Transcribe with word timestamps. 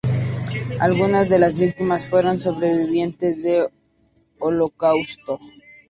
Algunas 0.79 1.29
de 1.29 1.37
las 1.37 1.59
víctimas 1.59 2.07
fueron 2.07 2.39
sobrevivientes 2.39 3.43
del 3.43 3.67
Holocausto. 4.39 5.37